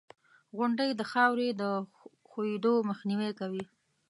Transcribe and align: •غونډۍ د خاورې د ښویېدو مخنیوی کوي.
•غونډۍ 0.57 0.89
د 0.95 1.01
خاورې 1.11 1.47
د 1.61 1.63
ښویېدو 2.29 2.73
مخنیوی 2.89 3.31
کوي. 3.39 3.63